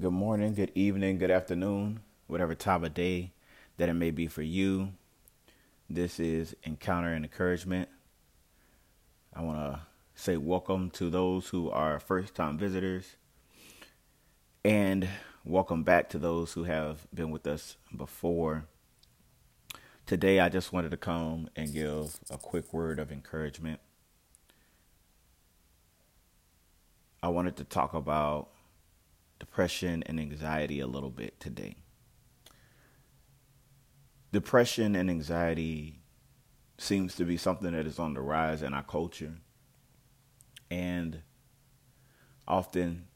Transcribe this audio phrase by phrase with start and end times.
[0.00, 3.32] Good morning, good evening, good afternoon, whatever time of day
[3.76, 4.94] that it may be for you.
[5.90, 7.90] This is Encounter and Encouragement.
[9.34, 9.80] I want to
[10.14, 13.16] say welcome to those who are first time visitors
[14.64, 15.06] and
[15.44, 18.64] welcome back to those who have been with us before.
[20.06, 23.78] Today, I just wanted to come and give a quick word of encouragement.
[27.22, 28.48] I wanted to talk about
[29.42, 31.74] depression and anxiety a little bit today.
[34.30, 35.98] Depression and anxiety
[36.78, 39.34] seems to be something that is on the rise in our culture.
[40.70, 41.22] And
[42.46, 43.08] often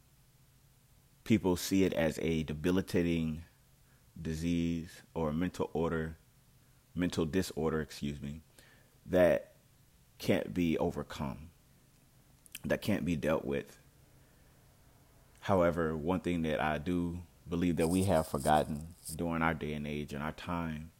[1.22, 3.44] people see it as a debilitating
[4.20, 6.18] disease or mental order,
[6.92, 8.40] mental disorder, excuse me,
[9.06, 9.52] that
[10.18, 11.50] can't be overcome,
[12.64, 13.78] that can't be dealt with
[15.46, 19.86] However, one thing that I do believe that we have forgotten during our day and
[19.86, 20.90] age and our time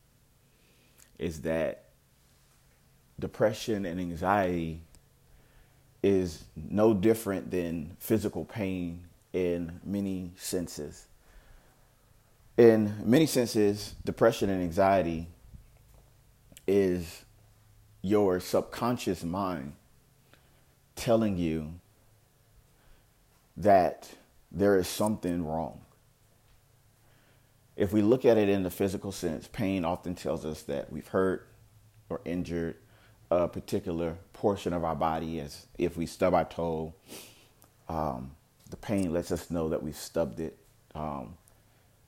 [1.19, 1.87] is that
[3.19, 4.83] depression and anxiety
[6.01, 11.07] is no different than physical pain in many senses.
[12.57, 15.27] In many senses, depression and anxiety
[16.69, 17.25] is
[18.01, 19.73] your subconscious mind
[20.95, 21.81] telling you
[23.57, 24.09] that
[24.51, 25.81] there is something wrong.
[27.77, 31.09] If we look at it in the physical sense, pain often tells us that we've
[31.09, 31.49] hurt
[32.09, 32.77] or injured
[33.31, 36.95] a particular portion of our body, as if we stub our toe.
[37.89, 38.33] Um,
[38.71, 40.57] the pain lets us know that we've stubbed it.
[40.95, 41.37] Um,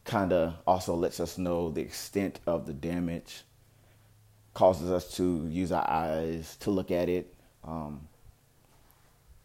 [0.04, 3.42] kind of also lets us know the extent of the damage,
[4.54, 8.08] causes us to use our eyes to look at it, um,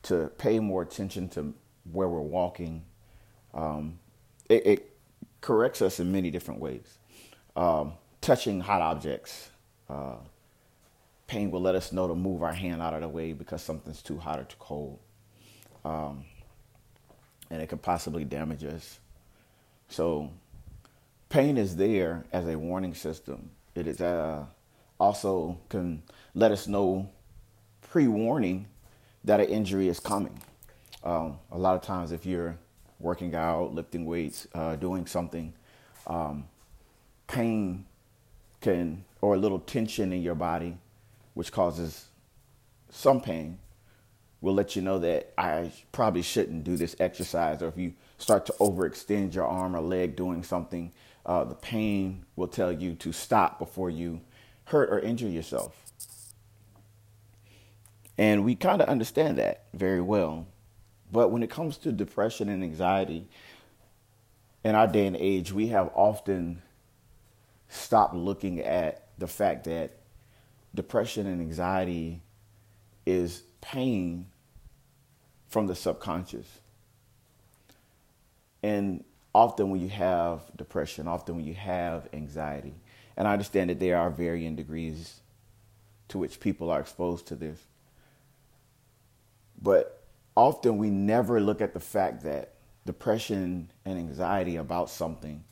[0.04, 1.54] to pay more attention to
[1.92, 2.84] where we're walking.
[3.54, 4.00] Um,
[4.50, 4.90] it, it,
[5.44, 6.98] corrects us in many different ways.
[7.56, 9.52] Um, touching hot objects,
[9.90, 10.16] uh,
[11.28, 14.02] pain will let us know to move our hand out of the way because something's
[14.02, 15.00] too hot or too cold.
[15.84, 16.24] Um,
[17.50, 19.00] and it could possibly damage us.
[19.90, 20.32] So,
[21.28, 23.52] pain is there as a warning system.
[23.76, 24.46] It is uh,
[25.00, 27.10] also can let us know
[27.82, 28.68] pre warning
[29.26, 30.40] that an injury is coming.
[31.04, 32.58] Um, a lot of times, if you're
[33.00, 35.54] working out, lifting weights, uh, doing something,
[36.08, 36.46] um,
[37.28, 37.86] pain
[38.62, 40.78] can, or a little tension in your body,
[41.34, 42.06] which causes
[42.90, 43.60] some pain,
[44.40, 47.62] will let you know that I probably shouldn't do this exercise.
[47.62, 50.92] Or if you start to overextend your arm or leg doing something,
[51.26, 54.22] uh, the pain will tell you to stop before you
[54.66, 55.76] hurt or injure yourself.
[58.18, 60.46] And we kind of understand that very well.
[61.14, 63.28] But when it comes to depression and anxiety,
[64.64, 66.64] in our day and age, we have often
[67.70, 69.92] stopped looking at the fact that
[70.74, 72.24] depression and anxiety
[73.06, 74.26] is pain
[75.48, 76.48] from the subconscious.
[78.64, 79.04] And
[79.36, 82.74] often when you have depression, often when you have anxiety,
[83.16, 85.20] and I understand that there are varying degrees
[86.08, 87.60] to which people are exposed to this.
[89.62, 90.03] But
[90.36, 92.54] often we never look at the fact that
[92.86, 95.44] depression and anxiety about something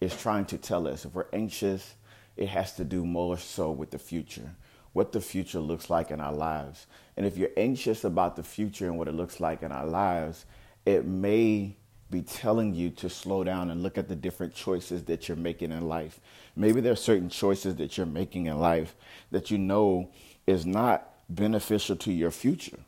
[0.00, 1.94] is trying to tell us if we're anxious,
[2.36, 4.54] it has to do more so with the future,
[4.92, 6.86] what the future looks like in our lives.
[7.16, 10.44] And if you're anxious about the future and what it looks like in our lives,
[10.84, 11.76] it may
[12.10, 15.72] be telling you to slow down and look at the different choices that you're making
[15.72, 16.20] in life.
[16.54, 18.94] Maybe there are certain choices that you're making in life
[19.32, 20.10] that you know
[20.46, 22.78] is not beneficial to your future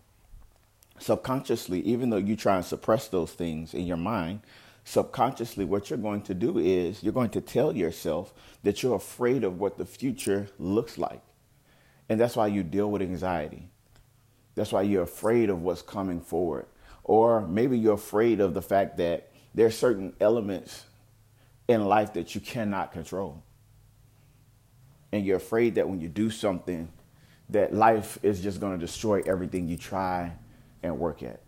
[0.98, 4.41] subconsciously, even though you try and suppress those things in your mind,
[4.84, 8.32] subconsciously, what you're going to do is you're going to tell yourself
[8.62, 11.20] that you're afraid of what the future looks like.
[12.08, 13.69] And that's why you deal with anxiety.
[14.54, 16.66] That's why you're afraid of what's coming forward.
[17.04, 20.84] Or maybe you're afraid of the fact that there are certain elements
[21.69, 23.43] in life that you cannot control.
[25.12, 26.88] And you're afraid that when you do something,
[27.50, 30.32] that life is just going to destroy everything you try
[30.82, 31.40] and work at.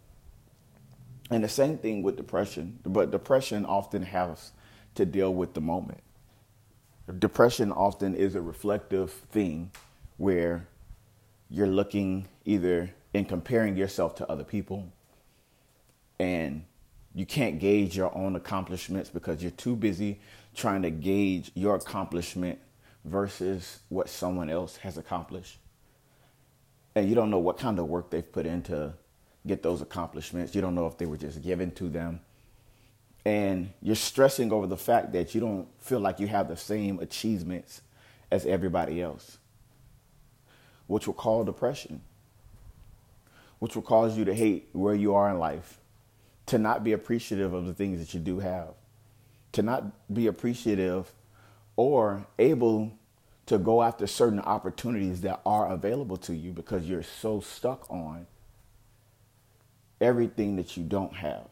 [1.30, 4.52] And the same thing with depression, but depression often has
[4.96, 6.00] to deal with the moment.
[7.18, 9.70] Depression often is a reflective thing
[10.16, 10.66] where
[11.48, 14.92] you're looking either in comparing yourself to other people
[16.20, 16.64] and
[17.14, 20.20] you can't gauge your own accomplishments because you're too busy
[20.54, 22.58] trying to gauge your accomplishment
[23.04, 25.58] versus what someone else has accomplished.
[26.94, 28.92] And you don't know what kind of work they've put into
[29.46, 30.54] get those accomplishments.
[30.54, 32.20] You don't know if they were just given to them.
[33.25, 37.00] and you're stressing over the fact that you don't feel like you have the same
[37.00, 37.82] achievements
[38.31, 39.38] as everybody else,
[40.88, 42.02] which will cause depression,
[43.60, 45.81] which will cause you to hate where you are in life,
[46.46, 48.75] to not be appreciative of the things that you do have,
[49.52, 51.12] to not be appreciative
[51.76, 52.92] or able
[53.46, 58.26] to go after certain opportunities that are available to you because you're so stuck on
[60.00, 61.49] everything that you don't have.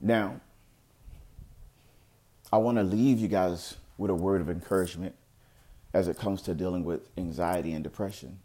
[0.00, 0.40] Now,
[2.52, 5.14] I want to leave you guys with a word of encouragement
[5.92, 8.38] as it comes to dealing with anxiety and depression.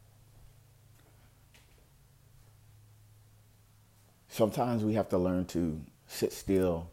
[4.27, 6.89] Sometimes we have to learn to sit still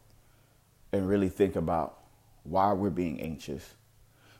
[0.92, 1.98] and really think about
[2.44, 3.74] why we're being anxious,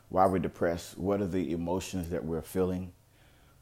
[0.09, 2.93] why we're depressed, what are the emotions that we're feeling,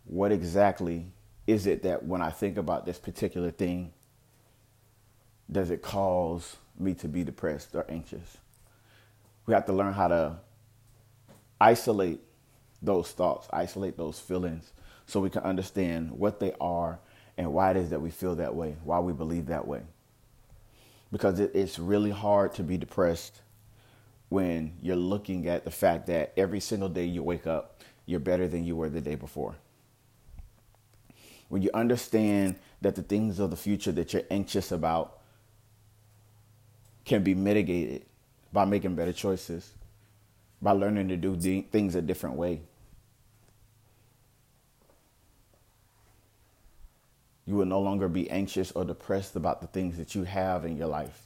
[0.05, 1.07] what exactly
[1.47, 3.93] is it that when I think about this particular thing,
[5.51, 8.37] does it cause me to be depressed or anxious?
[9.45, 10.37] We have to learn how to
[11.59, 12.21] isolate
[12.81, 14.71] those thoughts, isolate those feelings,
[15.05, 16.99] so we can understand what they are
[17.37, 19.81] and why it is that we feel that way, why we believe that way.
[21.11, 23.41] Because it, it's really hard to be depressed
[24.29, 28.47] when you're looking at the fact that every single day you wake up, you're better
[28.47, 29.55] than you were the day before.
[31.51, 35.19] When you understand that the things of the future that you're anxious about
[37.03, 38.05] can be mitigated
[38.53, 39.73] by making better choices,
[40.61, 42.61] by learning to do things a different way.
[47.45, 50.77] You will no longer be anxious or depressed about the things that you have in
[50.77, 51.23] your life,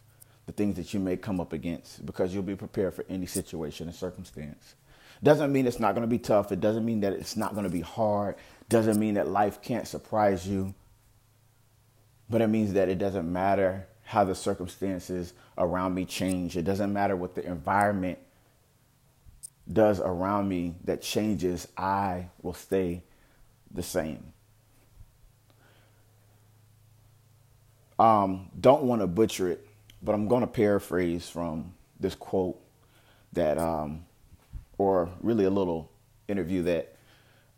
[0.47, 3.89] the things that you may come up against, because you'll be prepared for any situation
[3.89, 4.73] and circumstance.
[5.23, 6.51] Doesn't mean it's not going to be tough.
[6.51, 8.35] It doesn't mean that it's not going to be hard.
[8.69, 10.73] Doesn't mean that life can't surprise you.
[12.29, 16.57] But it means that it doesn't matter how the circumstances around me change.
[16.57, 18.19] It doesn't matter what the environment
[19.71, 23.03] does around me that changes, I will stay
[23.71, 24.33] the same.
[27.97, 29.65] Um, don't want to butcher it,
[30.03, 32.59] but I'm going to paraphrase from this quote
[33.33, 34.05] that, um,
[34.77, 35.91] or really a little
[36.27, 36.95] interview that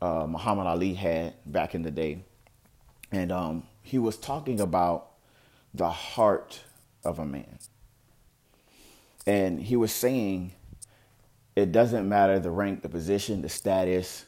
[0.01, 2.23] uh, Muhammad Ali had back in the day.
[3.11, 5.11] And um, he was talking about
[5.73, 6.61] the heart
[7.03, 7.59] of a man.
[9.25, 10.53] And he was saying
[11.55, 14.25] it doesn't matter the rank, the position, the status,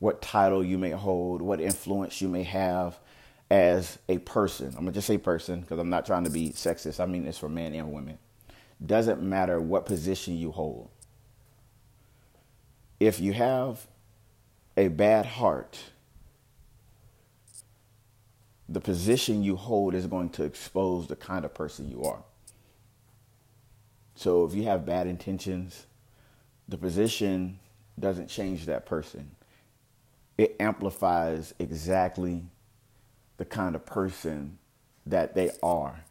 [0.00, 2.98] what title you may hold, what influence you may have
[3.50, 4.68] as a person.
[4.68, 6.98] I'm going to just say person because I'm not trying to be sexist.
[6.98, 8.18] I mean this for men and women.
[8.84, 10.90] Doesn't matter what position you hold.
[13.00, 13.86] If you have
[14.76, 15.78] a bad heart,
[18.68, 22.22] the position you hold is going to expose the kind of person you are.
[24.14, 25.86] So if you have bad intentions,
[26.68, 27.58] the position
[27.98, 29.30] doesn't change that person.
[30.38, 32.44] It amplifies exactly
[33.36, 34.58] the kind of person
[35.06, 36.04] that they are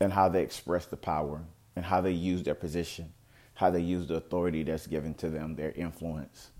[0.00, 1.42] and how they express the power
[1.76, 3.12] and how they use their position,
[3.54, 6.50] how they use the authority that's given to them, their influence.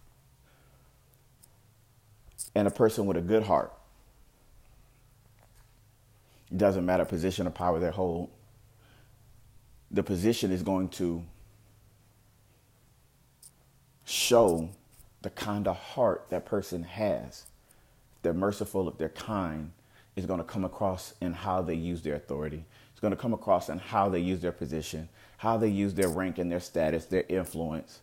[2.55, 3.73] And a person with a good heart,
[6.51, 8.31] it doesn't matter position or power they hold,
[9.91, 11.25] the position is going to
[14.05, 14.69] show
[15.23, 17.45] the kind of heart that person has.
[18.17, 19.73] If they're merciful, if they're kind,
[20.17, 22.65] is going to come across in how they use their authority.
[23.05, 26.39] Going to come across in how they use their position, how they use their rank
[26.39, 28.01] and their status, their influence.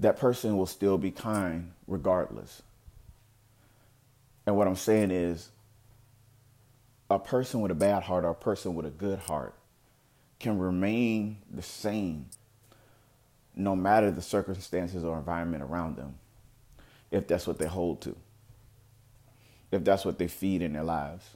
[0.00, 2.60] That person will still be kind regardless.
[4.44, 5.50] And what I'm saying is,
[7.08, 9.54] a person with a bad heart or a person with a good heart
[10.40, 12.26] can remain the same
[13.54, 16.16] no matter the circumstances or environment around them
[17.12, 18.16] if that's what they hold to,
[19.70, 21.30] if that's what they feed in their lives.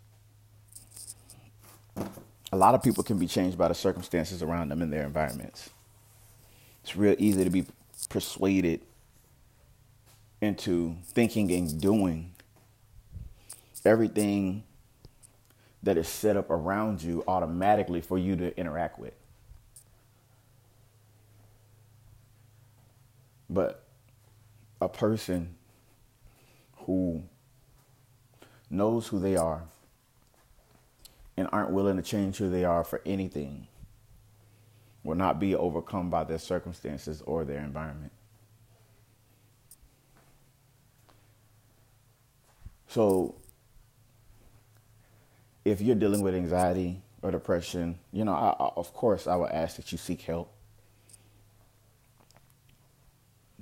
[2.52, 5.70] A lot of people can be changed by the circumstances around them in their environments.
[6.82, 7.66] It's real easy to be
[8.08, 8.80] persuaded
[10.40, 12.32] into thinking and doing
[13.84, 14.64] everything
[15.82, 19.14] that is set up around you automatically for you to interact with.
[23.48, 23.84] But
[24.80, 25.54] a person
[26.78, 27.22] who
[28.68, 29.62] knows who they are
[31.40, 33.66] and aren't willing to change who they are for anything
[35.02, 38.12] will not be overcome by their circumstances or their environment.
[42.86, 43.36] So
[45.64, 49.50] if you're dealing with anxiety or depression, you know, I, I, of course, I would
[49.50, 50.52] ask that you seek help.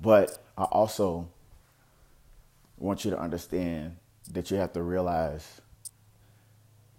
[0.01, 1.29] But I also
[2.77, 3.97] want you to understand
[4.31, 5.61] that you have to realize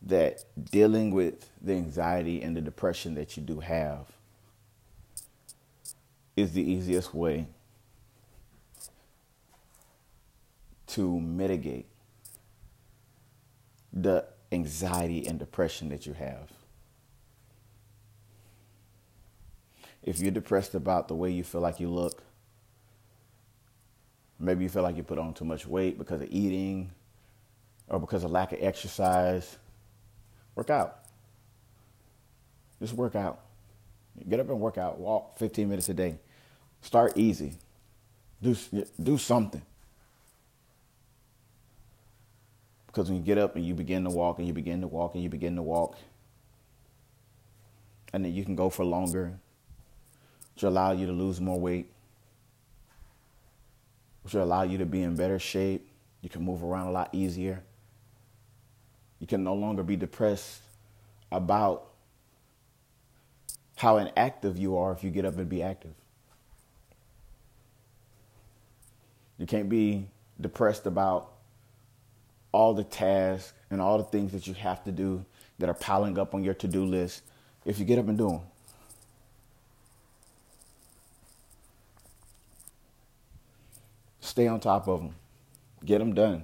[0.02, 4.06] that dealing with the anxiety and the depression that you do have
[6.36, 7.46] is the easiest way
[10.86, 11.86] to mitigate
[13.92, 16.50] the anxiety and depression that you have.
[20.02, 22.22] If you're depressed about the way you feel like you look,
[24.38, 26.90] maybe you feel like you put on too much weight because of eating
[27.88, 29.58] or because of lack of exercise,
[30.54, 30.98] work out.
[32.80, 33.40] Just work out.
[34.28, 34.98] Get up and work out.
[34.98, 36.18] Walk 15 minutes a day.
[36.82, 37.54] Start easy.
[38.42, 38.56] Do,
[39.02, 39.62] do something.
[42.86, 45.14] Because when you get up and you begin to walk and you begin to walk
[45.14, 45.96] and you begin to walk,
[48.12, 49.38] and then you can go for longer,
[50.54, 51.88] which will allow you to lose more weight,
[54.22, 55.88] which will allow you to be in better shape.
[56.20, 57.62] You can move around a lot easier.
[59.20, 60.62] You can no longer be depressed
[61.30, 61.86] about
[63.76, 65.92] how inactive you are if you get up and be active.
[69.38, 70.06] You can't be
[70.40, 71.30] depressed about
[72.52, 75.24] all the tasks and all the things that you have to do
[75.58, 77.22] that are piling up on your to do list
[77.64, 78.40] if you get up and do them.
[84.20, 85.14] Stay on top of them,
[85.84, 86.42] get them done.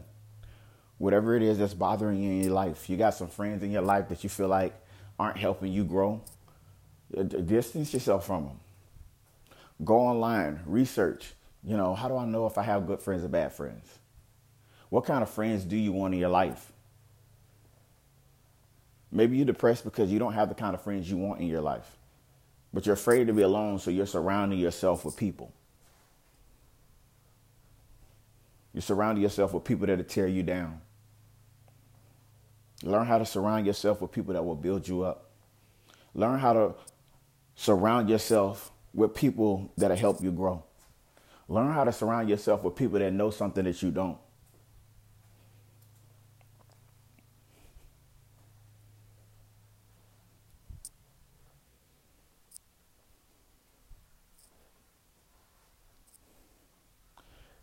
[0.99, 3.83] Whatever it is that's bothering you in your life, you got some friends in your
[3.83, 4.75] life that you feel like
[5.19, 6.23] aren't helping you grow,
[7.17, 8.61] uh, distance yourself from them.
[9.85, 11.35] Go online, research.
[11.63, 13.99] You know, how do I know if I have good friends or bad friends?
[14.89, 16.73] What kind of friends do you want in your life?
[19.13, 21.61] Maybe you're depressed because you don't have the kind of friends you want in your
[21.61, 21.97] life,
[22.73, 25.53] but you're afraid to be alone, so you're surrounding yourself with people.
[28.73, 30.81] You're surrounding yourself with people that'll tear you down.
[32.83, 35.31] Learn how to surround yourself with people that will build you up.
[36.15, 36.75] Learn how to
[37.55, 40.63] surround yourself with people that'll help you grow.
[41.49, 44.19] Learn how to surround yourself with people that know something that you don't.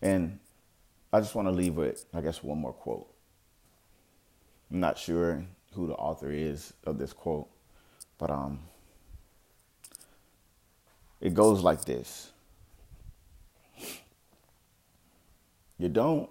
[0.01, 0.39] And
[1.13, 3.12] I just want to leave with, I guess, one more quote.
[4.72, 5.43] I'm not sure
[5.74, 7.48] who the author is of this quote,
[8.17, 8.60] but um,
[11.22, 12.32] it goes like this
[15.79, 16.29] You don't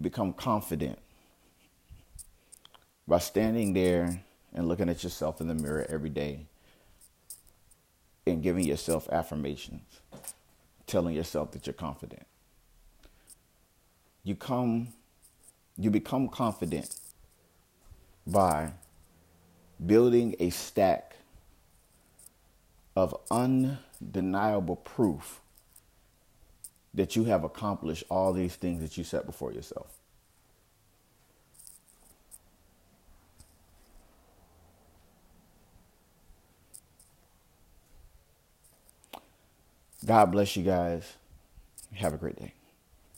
[0.00, 0.98] become confident
[3.06, 6.46] by standing there and looking at yourself in the mirror every day
[8.26, 10.00] and giving yourself affirmations
[10.90, 12.26] telling yourself that you're confident.
[14.24, 14.88] You come
[15.78, 16.96] you become confident
[18.26, 18.72] by
[19.84, 21.16] building a stack
[22.96, 25.40] of undeniable proof
[26.94, 29.86] that you have accomplished all these things that you set before yourself.
[40.04, 41.14] God bless you guys.
[41.94, 42.54] Have a great day.